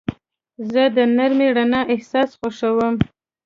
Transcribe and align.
زه 0.71 0.83
د 0.95 0.97
نرمې 1.15 1.47
رڼا 1.57 1.81
احساس 1.93 2.29
خوښوم. 2.39 2.95